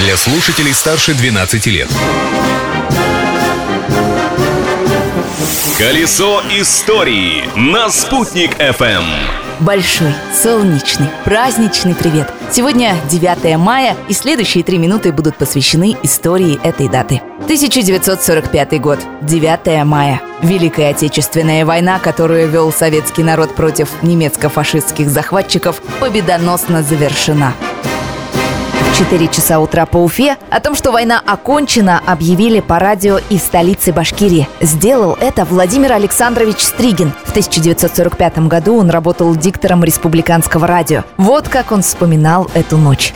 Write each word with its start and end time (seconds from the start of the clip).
для 0.00 0.16
слушателей 0.16 0.72
старше 0.72 1.14
12 1.14 1.66
лет. 1.66 1.88
Колесо 5.78 6.42
истории 6.50 7.44
на 7.54 7.90
«Спутник 7.90 8.58
FM. 8.58 9.04
Большой, 9.60 10.14
солнечный, 10.34 11.08
праздничный 11.24 11.94
привет! 11.94 12.32
Сегодня 12.50 12.96
9 13.10 13.58
мая, 13.58 13.94
и 14.08 14.14
следующие 14.14 14.64
три 14.64 14.78
минуты 14.78 15.12
будут 15.12 15.36
посвящены 15.36 15.96
истории 16.02 16.58
этой 16.62 16.88
даты. 16.88 17.20
1945 17.42 18.80
год, 18.80 19.00
9 19.20 19.84
мая. 19.84 20.22
Великая 20.42 20.90
Отечественная 20.90 21.66
война, 21.66 21.98
которую 21.98 22.48
вел 22.48 22.72
советский 22.72 23.22
народ 23.22 23.54
против 23.54 23.90
немецко-фашистских 24.00 25.10
захватчиков, 25.10 25.82
победоносно 26.00 26.82
завершена. 26.82 27.52
4 29.00 29.28
часа 29.28 29.60
утра 29.60 29.86
по 29.86 29.96
Уфе 29.96 30.36
о 30.50 30.60
том, 30.60 30.74
что 30.74 30.92
война 30.92 31.22
окончена, 31.24 32.02
объявили 32.04 32.60
по 32.60 32.78
радио 32.78 33.18
из 33.30 33.40
столицы 33.40 33.94
Башкирии. 33.94 34.46
Сделал 34.60 35.16
это 35.18 35.46
Владимир 35.46 35.92
Александрович 35.92 36.58
Стригин. 36.58 37.12
В 37.24 37.30
1945 37.30 38.40
году 38.40 38.76
он 38.76 38.90
работал 38.90 39.34
диктором 39.34 39.84
республиканского 39.84 40.66
радио. 40.66 41.04
Вот 41.16 41.48
как 41.48 41.72
он 41.72 41.80
вспоминал 41.80 42.50
эту 42.52 42.76
ночь. 42.76 43.14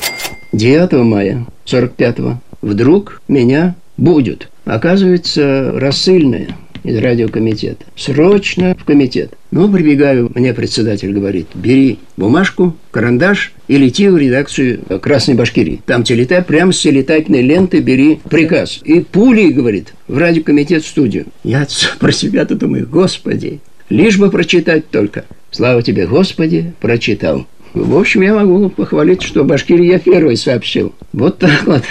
9 0.53 0.93
мая 1.05 1.45
45 1.67 2.17
вдруг 2.63 3.21
меня 3.29 3.75
будет. 3.99 4.49
Оказывается, 4.65 5.71
рассыльная 5.75 6.57
из 6.83 6.99
радиокомитета. 6.99 7.85
Срочно 7.95 8.75
в 8.75 8.85
комитет. 8.85 9.35
Ну, 9.51 9.71
прибегаю, 9.71 10.33
мне 10.35 10.55
председатель 10.55 11.13
говорит, 11.13 11.49
бери 11.55 11.99
бумажку, 12.17 12.75
карандаш 12.91 13.53
и 13.69 13.77
лети 13.77 14.09
в 14.09 14.17
редакцию 14.17 14.81
Красной 15.01 15.35
Башкирии. 15.35 15.81
Там 15.87 16.05
телетай, 16.05 16.43
прямо 16.43 16.73
с 16.73 16.81
телетательной 16.81 17.43
ленты 17.43 17.81
бери 17.81 18.21
приказ. 18.29 18.81
И 18.85 19.01
пулей, 19.01 19.51
говорит, 19.51 19.95
в 20.09 20.19
радиокомитет 20.19 20.85
студию. 20.85 21.27
Я 21.43 21.67
про 21.99 22.13
себя-то 22.13 22.55
думаю, 22.55 22.87
господи, 22.87 23.61
лишь 23.89 24.19
бы 24.19 24.31
прочитать 24.31 24.91
только. 24.91 25.25
Слава 25.51 25.83
тебе, 25.83 26.07
Господи, 26.07 26.73
прочитал. 26.81 27.47
В 27.75 27.97
общем, 27.97 28.23
я 28.23 28.35
могу 28.35 28.69
похвалить, 28.71 29.23
что 29.23 29.45
Башкирии 29.45 29.87
я 29.87 29.99
первый 29.99 30.37
сообщил. 30.37 30.95
Вот 31.13 31.39
так 31.39 31.65
вот. 31.65 31.83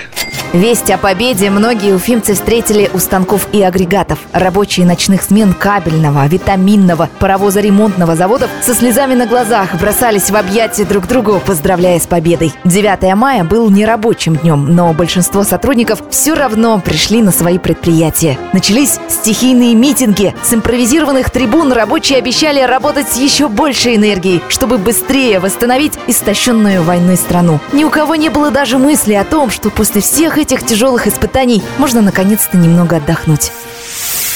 Весть 0.54 0.92
о 0.92 1.00
победе 1.00 1.50
многие 1.50 1.96
уфимцы 1.96 2.36
встретили 2.36 2.88
у 2.94 3.00
станков 3.00 3.48
и 3.54 3.64
агрегатов. 3.64 4.20
Рабочие 4.34 4.86
ночных 4.86 5.23
смен 5.23 5.56
кабельного, 5.56 6.28
витаминного, 6.28 7.09
паровоза-ремонтного 7.20 8.16
заводов 8.16 8.52
со 8.62 8.76
слезами 8.76 9.16
на 9.16 9.26
глазах 9.26 9.74
бросались 9.80 10.30
в 10.30 10.36
объятия 10.36 10.86
друг 10.86 11.08
другу, 11.08 11.42
поздравляя 11.44 12.00
с 12.00 12.06
победой. 12.06 12.54
9 12.66 13.16
мая 13.16 13.44
был 13.44 13.72
нерабочим 13.72 14.36
днем, 14.36 14.76
но 14.76 14.94
большинство 14.94 15.44
сотрудников 15.44 16.04
все 16.12 16.36
равно 16.36 16.80
пришли 16.80 17.24
на 17.24 17.31
свои 17.31 17.58
предприятия. 17.58 18.38
Начались 18.54 19.00
стихийные 19.09 19.74
митинги. 19.74 20.36
С 20.44 20.54
импровизированных 20.54 21.31
трибун 21.31 21.74
рабочие 21.74 22.20
обещали 22.20 22.62
работать 22.62 23.08
с 23.09 23.18
еще 23.18 23.48
большей 23.48 23.96
энергией, 23.96 24.44
чтобы 24.50 24.78
быстрее 24.78 25.40
восстановить 25.40 25.94
истощенную 26.06 26.84
войной 26.84 27.18
страну. 27.18 27.59
Ни 27.72 27.86
у 27.86 27.90
кого 27.90 28.14
не 28.14 28.30
было 28.30 28.52
даже 28.52 28.78
мысли 28.78 29.14
о 29.16 29.24
том, 29.24 29.50
что 29.50 29.72
после 29.72 30.02
всех 30.02 30.42
этих 30.44 30.66
тяжелых 30.66 31.08
испытаний 31.08 31.63
можно 31.77 32.02
наконец-то 32.02 32.58
немного 32.58 32.97
отдохнуть. 32.97 33.52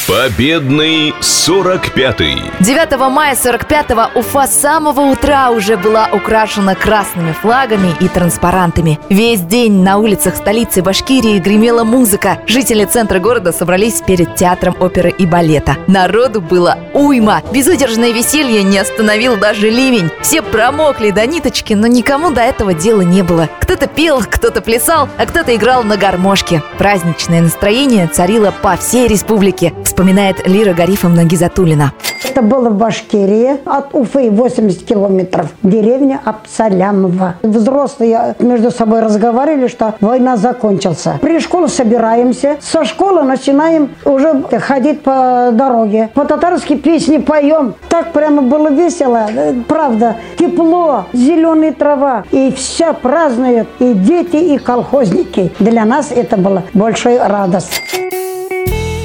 Победный 0.08 1.14
45-й. 1.20 2.64
9 2.64 2.98
мая 3.12 3.36
45-го 3.36 4.18
Уфа 4.18 4.48
с 4.48 4.62
самого 4.62 5.02
утра 5.02 5.52
уже 5.52 5.76
была 5.76 6.08
украшена 6.14 6.76
красными 6.76 7.34
флагами 7.34 7.94
и 8.00 8.08
транспарантами. 8.08 9.02
Весь 9.10 9.42
день 9.42 9.84
на 9.84 9.98
улицах 9.98 10.38
столицы 10.38 10.82
Башкирии 10.82 11.40
гремела 11.40 11.84
музыка. 11.84 12.40
Жители 12.48 12.86
центра 12.86 13.20
города 13.20 13.52
собрались 13.52 14.00
перед 14.00 14.34
театром 14.36 14.78
оперы 14.80 15.10
и 15.10 15.26
балета. 15.26 15.76
Народу 15.88 16.40
было 16.40 16.78
уйма. 16.94 17.42
Безудержное 17.52 18.14
веселье 18.14 18.64
не 18.64 18.78
остановил 18.78 19.36
даже 19.36 19.70
ливень. 19.70 20.10
Все 20.22 20.42
промокли 20.42 21.12
до 21.12 21.28
ниточки, 21.28 21.74
но 21.74 21.88
никому 21.88 22.32
до 22.32 22.40
этого 22.40 22.74
дела 22.74 23.02
не 23.02 23.24
было. 23.24 23.50
Кто-то 23.60 23.88
пел, 23.88 24.22
кто-то 24.24 24.62
плясал, 24.62 25.10
а 25.18 25.26
кто-то 25.26 25.54
играл 25.54 25.84
на 25.84 25.98
гармошке. 25.98 26.64
Праздничное 26.78 27.42
настроение 27.42 28.08
царило 28.08 28.52
по 28.62 28.78
всей 28.78 29.10
республике 29.10 29.74
вспоминает 29.98 30.48
Лира 30.48 30.76
Гарифовна 30.76 31.24
Гизатулина. 31.24 31.92
Это 32.24 32.44
было 32.44 32.70
в 32.70 32.78
Башкирии, 32.78 33.58
от 33.66 33.96
Уфы 33.96 34.30
80 34.30 34.86
километров, 34.86 35.48
деревня 35.64 36.22
Апсалямова. 36.24 37.38
Взрослые 37.42 38.36
между 38.38 38.70
собой 38.70 39.00
разговаривали, 39.00 39.68
что 39.68 39.96
война 40.00 40.38
закончилась. 40.38 41.04
При 41.20 41.40
школе 41.40 41.68
собираемся, 41.68 42.58
со 42.60 42.86
школы 42.86 43.24
начинаем 43.24 43.90
уже 44.06 44.44
ходить 44.60 45.02
по 45.02 45.50
дороге. 45.52 46.12
По-татарски 46.14 46.76
песни 46.76 47.18
поем. 47.18 47.74
Так 47.90 48.14
прямо 48.14 48.44
было 48.44 48.70
весело, 48.70 49.28
правда. 49.68 50.18
Тепло, 50.38 51.06
зеленая 51.12 51.74
трава. 51.74 52.24
И 52.30 52.54
все 52.56 52.94
празднуют, 52.94 53.68
и 53.80 53.94
дети, 53.94 54.36
и 54.36 54.60
колхозники. 54.60 55.52
Для 55.58 55.86
нас 55.86 56.12
это 56.12 56.38
было 56.38 56.62
большой 56.76 57.18
радость. 57.18 57.82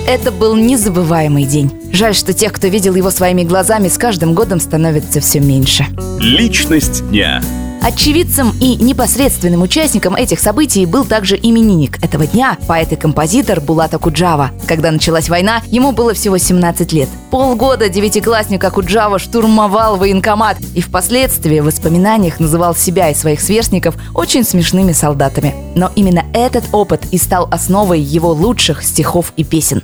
Это 0.07 0.33
был 0.33 0.57
незабываемый 0.57 1.45
день. 1.45 1.71
Жаль, 1.93 2.15
что 2.15 2.33
тех, 2.33 2.53
кто 2.53 2.67
видел 2.67 2.95
его 2.95 3.11
своими 3.11 3.45
глазами, 3.45 3.89
с 3.89 3.97
каждым 3.97 4.35
годом 4.35 4.59
становится 4.59 5.21
все 5.21 5.39
меньше. 5.39 5.87
Личность 6.19 7.09
дня. 7.11 7.41
Очевидцем 7.83 8.53
и 8.61 8.77
непосредственным 8.77 9.63
участником 9.63 10.15
этих 10.15 10.39
событий 10.39 10.87
был 10.87 11.05
также 11.05 11.37
именинник 11.37 11.99
этого 12.01 12.29
дня, 12.29 12.57
поэт 12.69 12.93
и 12.93 12.97
композитор 12.97 13.61
Булата 13.61 13.99
Куджава. 13.99 14.53
Когда 14.69 14.93
началась 14.93 15.29
война, 15.29 15.63
ему 15.67 15.91
было 15.91 16.15
всего 16.15 16.39
17 16.39 16.93
лет. 16.93 17.09
Полгода 17.33 17.89
девятиклассник 17.89 18.63
Акуджава 18.63 19.19
штурмовал 19.19 19.97
военкомат 19.97 20.59
и 20.77 20.81
впоследствии 20.81 21.59
в 21.59 21.65
воспоминаниях 21.65 22.39
называл 22.39 22.77
себя 22.77 23.11
и 23.11 23.17
своих 23.17 23.41
сверстников 23.41 23.97
очень 24.15 24.45
смешными 24.45 24.93
солдатами. 24.93 25.53
Но 25.75 25.91
именно 25.97 26.25
этот 26.35 26.67
опыт 26.71 27.07
и 27.11 27.19
стал 27.19 27.49
основой 27.51 27.99
его 27.99 28.31
лучших 28.31 28.85
стихов 28.85 29.33
и 29.37 29.43
песен. 29.43 29.83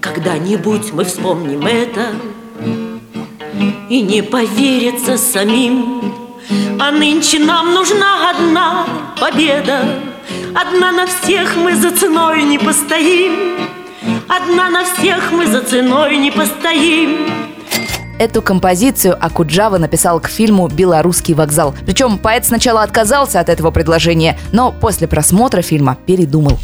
Когда-нибудь 0.00 0.92
мы 0.92 1.04
вспомним 1.04 1.66
это 1.66 2.10
и 3.88 4.02
не 4.02 4.22
поверится 4.22 5.18
самим, 5.18 6.19
а 6.78 6.90
нынче 6.90 7.38
нам 7.38 7.74
нужна 7.74 8.30
одна 8.30 8.86
победа 9.20 9.84
Одна 10.54 10.90
на 10.90 11.06
всех 11.06 11.56
мы 11.56 11.76
за 11.76 11.92
ценой 11.92 12.42
не 12.42 12.58
постоим 12.58 13.68
Одна 14.28 14.68
на 14.68 14.84
всех 14.84 15.30
мы 15.30 15.46
за 15.46 15.62
ценой 15.62 16.16
не 16.16 16.30
постоим 16.30 17.28
Эту 18.18 18.42
композицию 18.42 19.16
Акуджава 19.18 19.78
написал 19.78 20.20
к 20.20 20.28
фильму 20.28 20.68
«Белорусский 20.68 21.32
вокзал». 21.32 21.74
Причем 21.86 22.18
поэт 22.18 22.44
сначала 22.44 22.82
отказался 22.82 23.40
от 23.40 23.48
этого 23.48 23.70
предложения, 23.70 24.38
но 24.52 24.72
после 24.72 25.08
просмотра 25.08 25.62
фильма 25.62 25.96
передумал. 26.04 26.58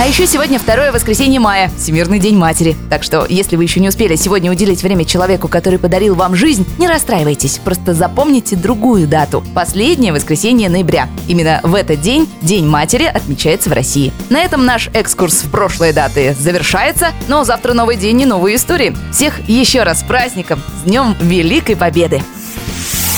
А 0.00 0.06
еще 0.06 0.28
сегодня 0.28 0.60
второе 0.60 0.92
воскресенье 0.92 1.40
мая, 1.40 1.72
Всемирный 1.76 2.20
день 2.20 2.36
матери. 2.36 2.76
Так 2.88 3.02
что, 3.02 3.26
если 3.28 3.56
вы 3.56 3.64
еще 3.64 3.80
не 3.80 3.88
успели 3.88 4.14
сегодня 4.14 4.48
уделить 4.48 4.80
время 4.84 5.04
человеку, 5.04 5.48
который 5.48 5.80
подарил 5.80 6.14
вам 6.14 6.36
жизнь, 6.36 6.64
не 6.78 6.86
расстраивайтесь, 6.86 7.58
просто 7.58 7.94
запомните 7.94 8.54
другую 8.54 9.08
дату. 9.08 9.42
Последнее 9.56 10.12
воскресенье 10.12 10.68
ноября. 10.68 11.08
Именно 11.26 11.58
в 11.64 11.74
этот 11.74 12.00
день 12.00 12.28
День 12.42 12.66
матери 12.66 13.04
отмечается 13.04 13.70
в 13.70 13.72
России. 13.72 14.12
На 14.30 14.40
этом 14.40 14.64
наш 14.64 14.88
экскурс 14.94 15.42
в 15.42 15.50
прошлые 15.50 15.92
даты 15.92 16.36
завершается, 16.38 17.08
но 17.26 17.42
завтра 17.42 17.72
новый 17.72 17.96
день 17.96 18.20
и 18.20 18.24
новые 18.24 18.54
истории. 18.54 18.96
Всех 19.12 19.48
еще 19.48 19.82
раз 19.82 20.00
с 20.00 20.04
праздником, 20.04 20.62
с 20.80 20.84
Днем 20.84 21.16
Великой 21.20 21.74
Победы! 21.74 22.22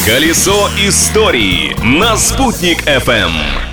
Колесо 0.07 0.71
истории 0.79 1.77
на 1.85 2.17
«Спутник 2.17 2.83
FM. 2.87 3.70